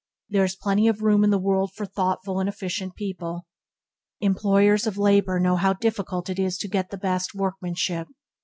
There 0.29 0.43
is 0.43 0.55
plenty 0.55 0.87
of 0.87 1.03
room 1.03 1.23
in 1.23 1.29
the 1.29 1.37
world 1.37 1.73
for 1.75 1.85
thoughtful 1.85 2.39
and 2.39 2.49
efficient 2.49 2.95
people. 2.95 3.45
Employers 4.19 4.87
of 4.87 4.97
labour 4.97 5.39
know 5.39 5.57
how 5.57 5.73
difficult 5.73 6.27
it 6.27 6.39
is 6.39 6.57
to 6.57 6.67
get 6.67 6.89
the 6.89 6.97
best 6.97 7.35
workmanship. 7.35 8.07